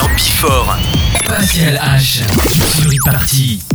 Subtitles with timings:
[0.00, 0.78] en Bifort.
[1.26, 2.22] Pascal H.
[2.48, 3.71] Sur Party.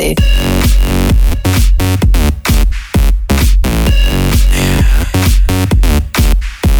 [0.00, 0.14] Sexy.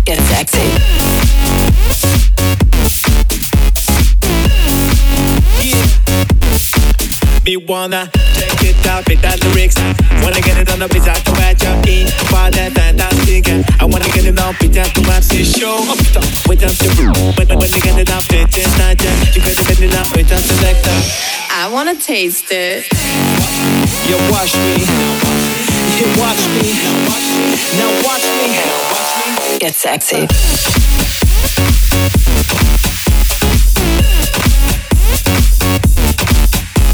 [0.05, 0.59] Get sexy.
[7.45, 9.77] Me wanna check it out with the lyrics.
[10.23, 11.20] Wanna get it on the beat
[21.85, 22.85] wanna taste it.
[24.05, 24.85] You watch me.
[25.97, 26.77] You watch me.
[27.81, 28.53] Now watch me.
[28.93, 29.59] Watch me.
[29.59, 30.27] Get sexy.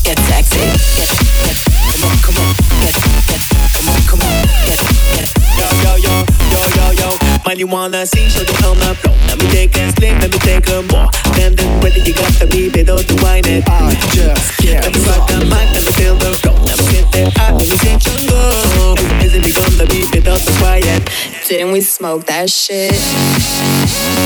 [0.05, 0.63] Get sexy.
[0.95, 1.11] Get,
[1.43, 1.59] get,
[1.91, 2.55] Come on, come on.
[2.79, 2.95] get,
[3.27, 3.43] get,
[3.75, 4.35] Come on, come on.
[4.71, 4.79] get,
[5.11, 5.27] get.
[5.59, 6.15] Yo, yo, yo,
[6.55, 7.09] yo, yo, yo.
[7.45, 9.17] Man, you wanna sing, so you on the floor.
[9.27, 11.26] Let me take a split, let me take a more.
[11.37, 13.63] Then, then, ready, you got the beat, better to wine it.
[13.69, 16.57] I just can't Let me rock the mic, let me feel the flow.
[16.65, 18.97] Let me get that out, let me take jungle.
[19.21, 21.05] Isn't it on the beat, better to quiet?
[21.47, 22.97] Didn't we smoke that shit?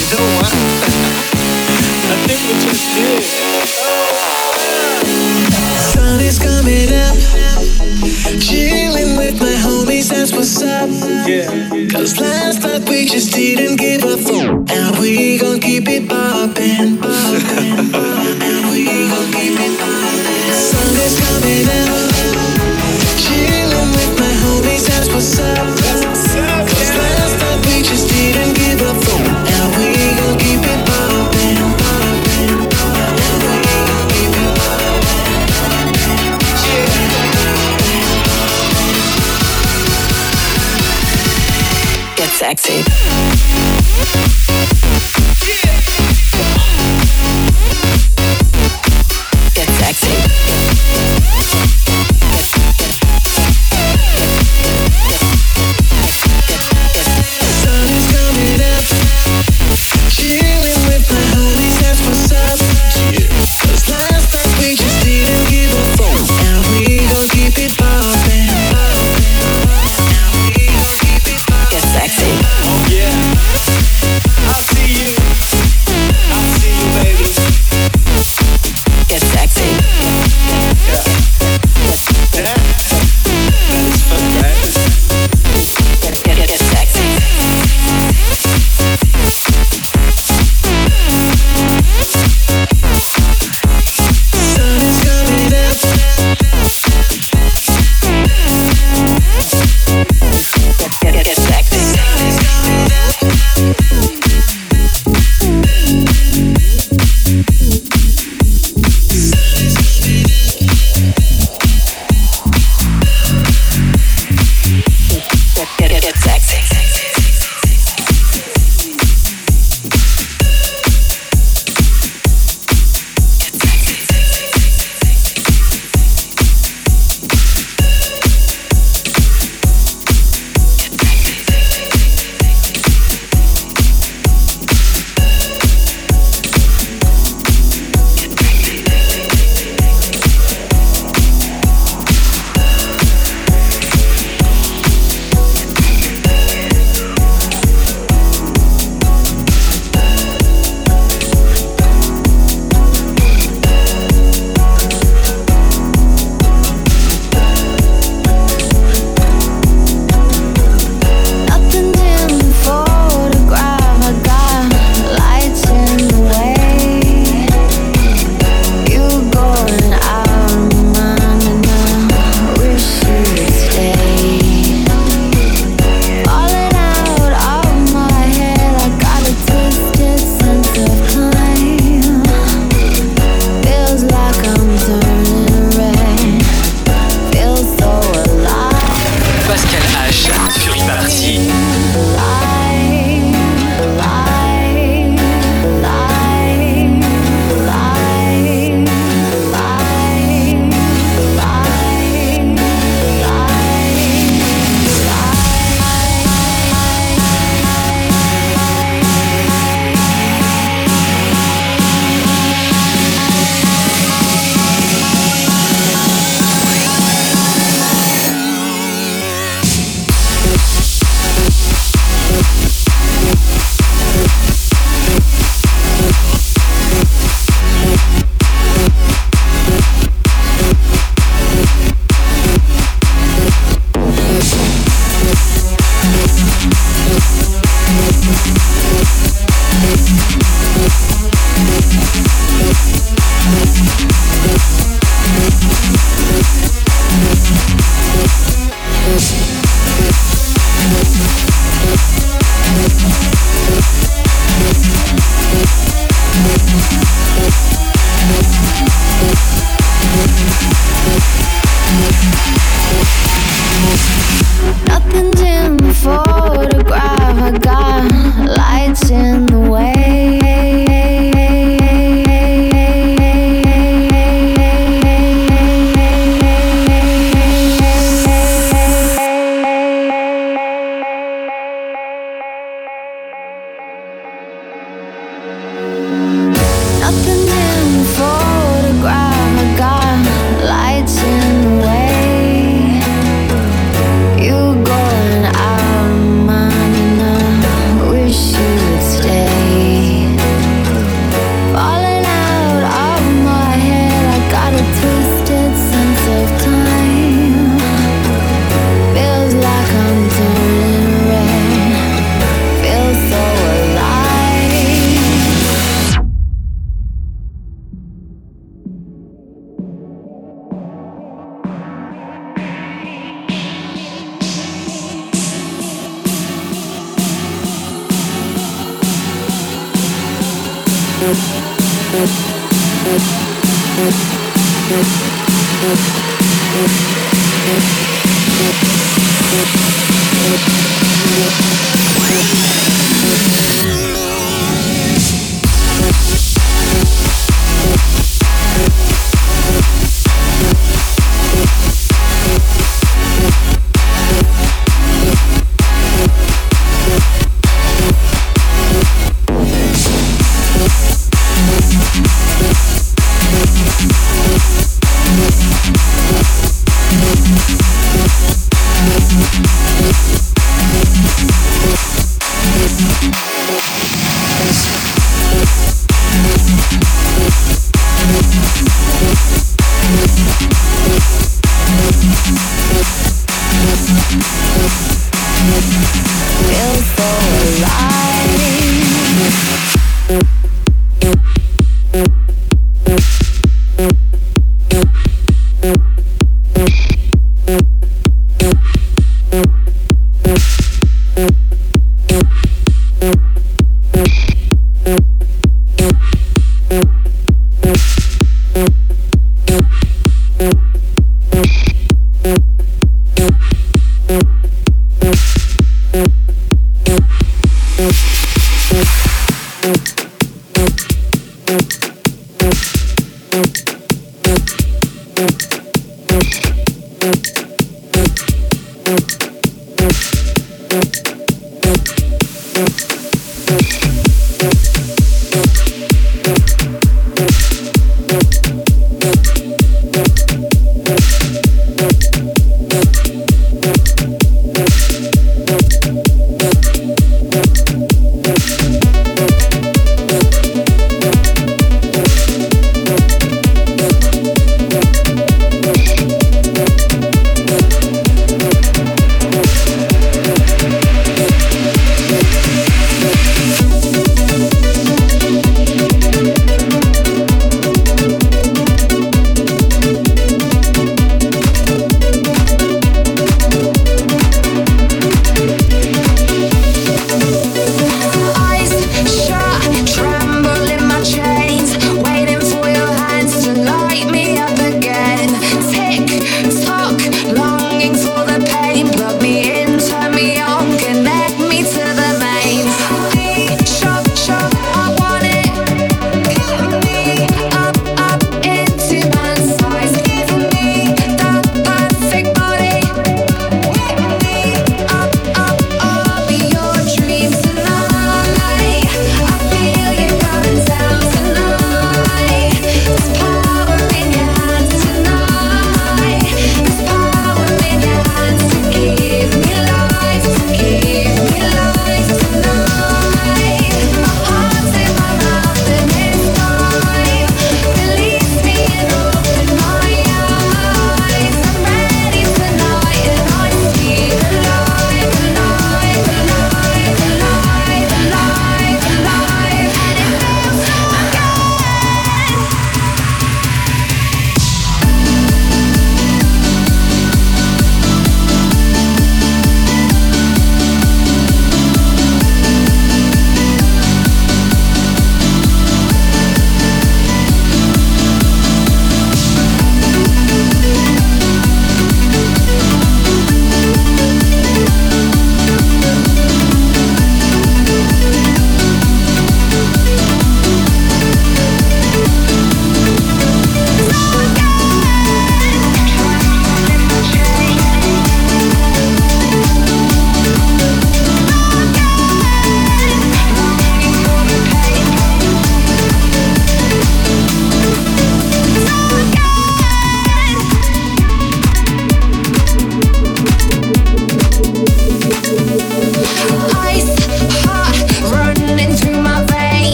[0.00, 0.52] You know what?
[2.12, 3.22] I think we just did.
[5.92, 7.16] Sun is coming up.
[8.40, 9.51] Chilling with my
[10.08, 10.88] that's what's up.
[11.28, 11.46] Yeah.
[11.90, 14.70] Cause last night we just didn't give a fuck.
[14.70, 17.94] And we gon' keep it poppin', poppin'.
[18.42, 20.54] and we gon' keep it poppin'.
[20.54, 22.12] Sun is coming up.
[23.22, 25.66] Chilling with my homies, that's what's up.
[25.78, 26.51] Cause last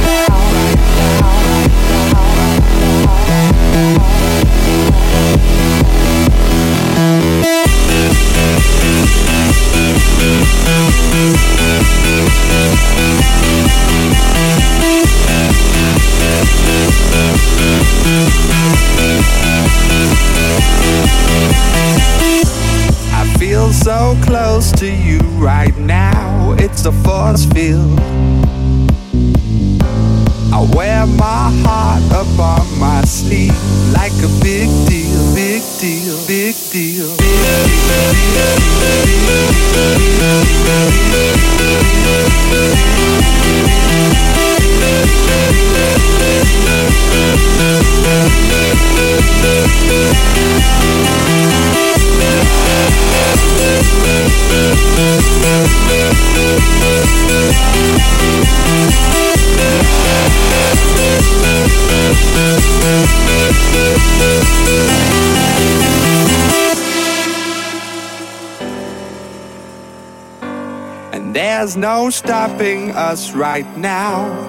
[20.10, 20.19] now.
[23.14, 26.56] I feel so close to you right now.
[26.60, 28.00] It's a force field.
[30.52, 33.56] I wear my heart up on my sleeve
[33.94, 37.40] like a big deal, big deal, big deal, big
[44.02, 44.59] And
[71.60, 74.49] there's no stopping us right now.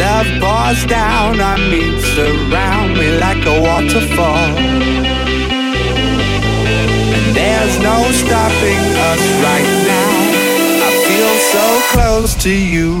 [0.00, 4.56] Love pours down on me, surround me like a waterfall.
[7.16, 10.10] And there's no stopping us right now.
[10.88, 13.00] I feel so close to you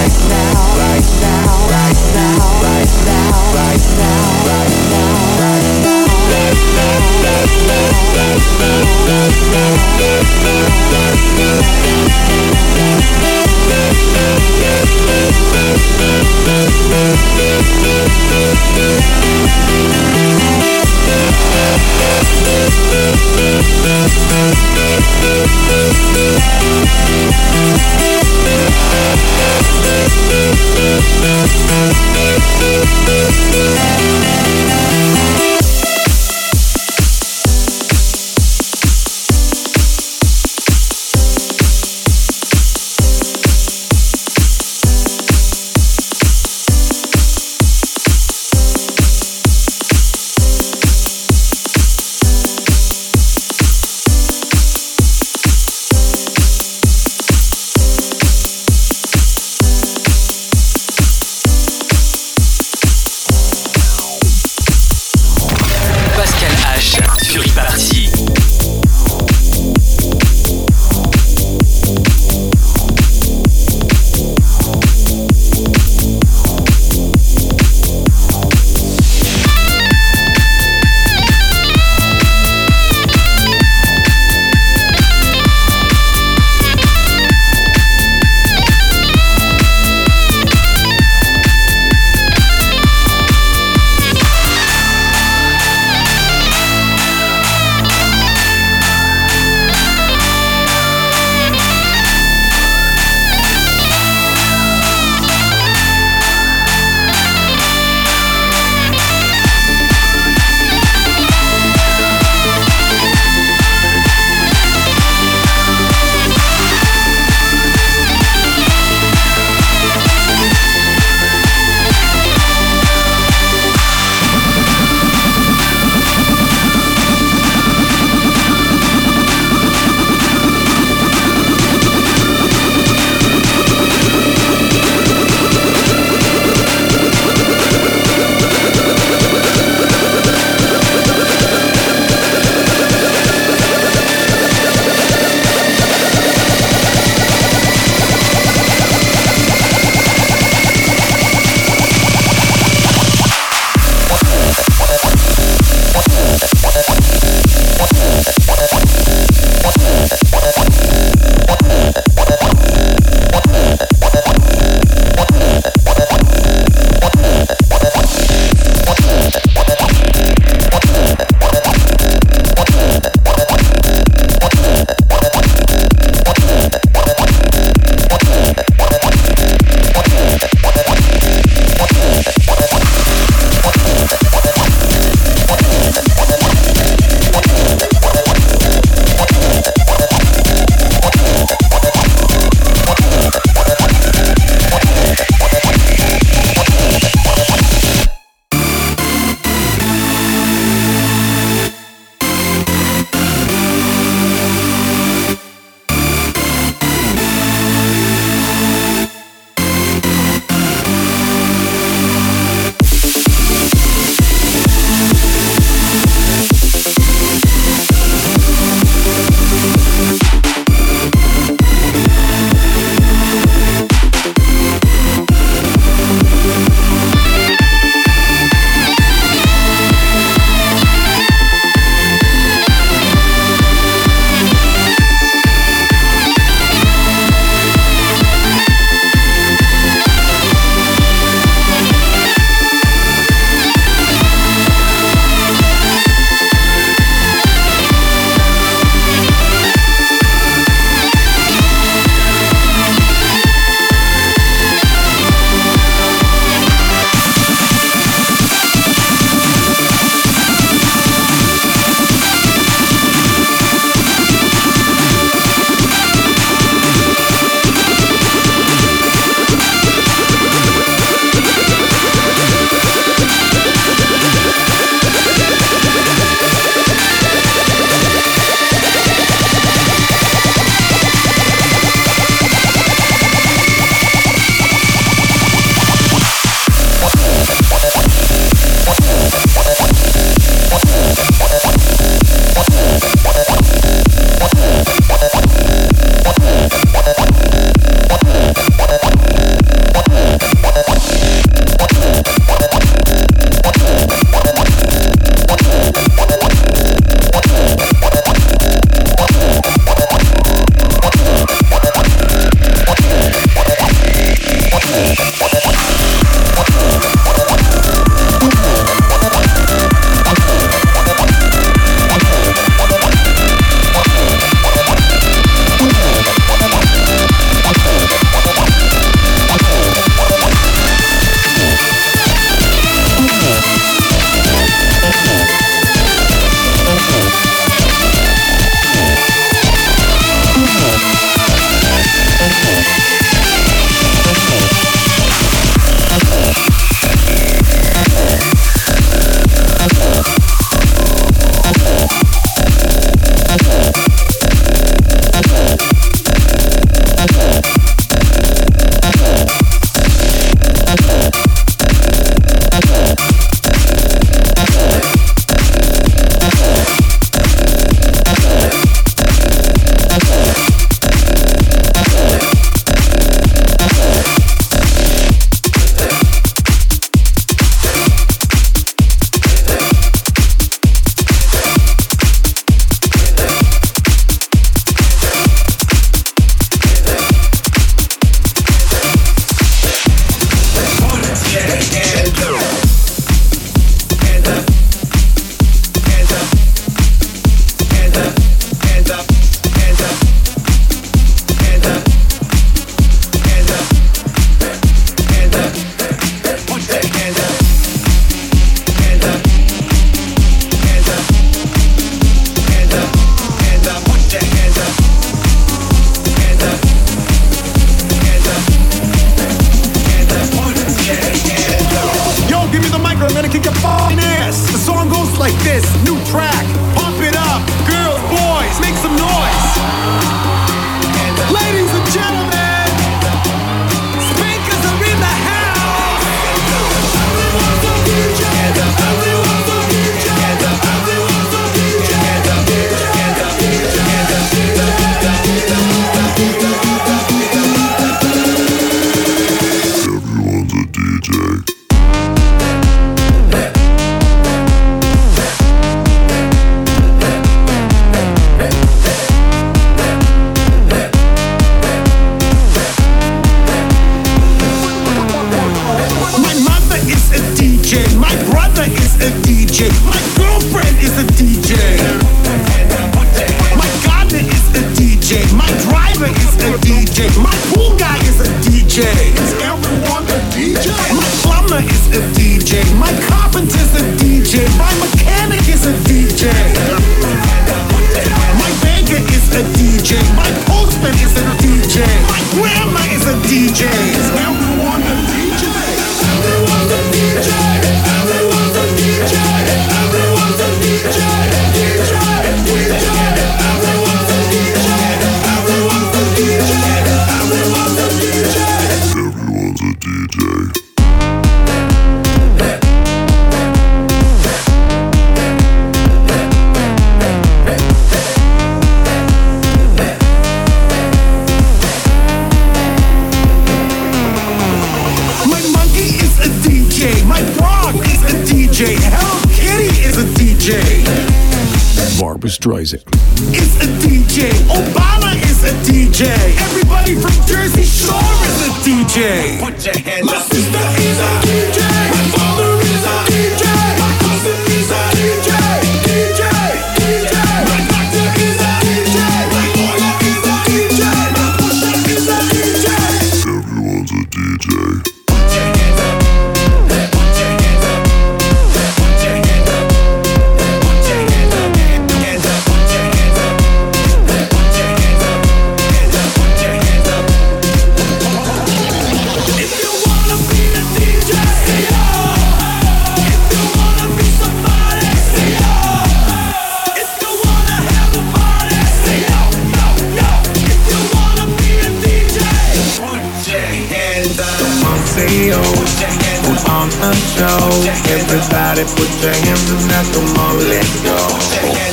[586.81, 587.61] on and show.
[588.09, 591.17] Everybody put your hands in the come on, let's go.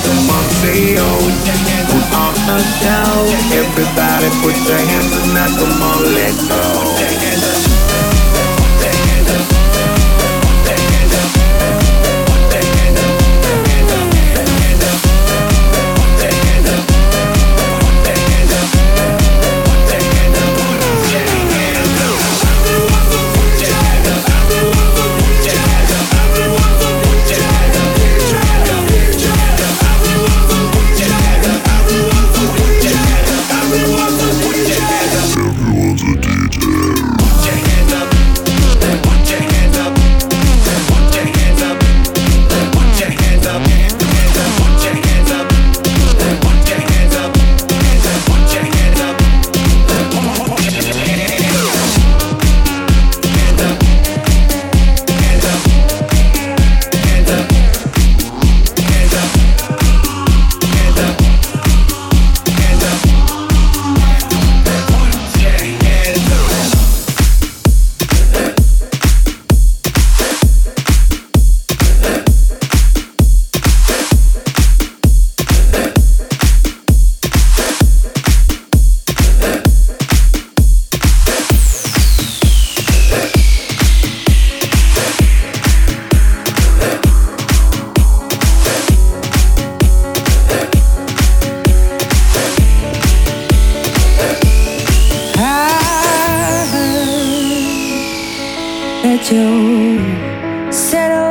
[0.05, 1.11] Come on, see you.
[1.93, 3.13] Put on a show.
[3.53, 6.98] Everybody put your hands in the come on, let's go.